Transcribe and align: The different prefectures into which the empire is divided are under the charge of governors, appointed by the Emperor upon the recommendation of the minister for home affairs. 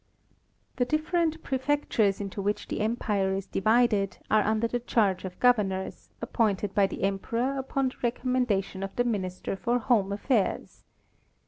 The 0.77 0.85
different 0.85 1.43
prefectures 1.43 2.19
into 2.19 2.41
which 2.41 2.67
the 2.69 2.79
empire 2.81 3.35
is 3.35 3.45
divided 3.45 4.17
are 4.31 4.41
under 4.41 4.67
the 4.67 4.79
charge 4.79 5.25
of 5.25 5.39
governors, 5.39 6.09
appointed 6.23 6.73
by 6.73 6.87
the 6.87 7.03
Emperor 7.03 7.55
upon 7.55 7.89
the 7.89 7.95
recommendation 8.01 8.81
of 8.81 8.95
the 8.95 9.03
minister 9.03 9.55
for 9.55 9.77
home 9.77 10.11
affairs. 10.11 10.85